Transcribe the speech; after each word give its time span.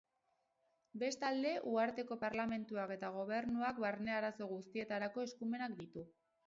Bestalde, 1.03 1.51
uharteko 1.73 2.17
parlamentuak 2.25 2.97
eta 2.99 3.13
gobernuak 3.19 3.83
barne-arazo 3.87 4.53
guztietarako 4.57 5.29
eskumenak 5.31 5.83
ditu. 5.85 6.11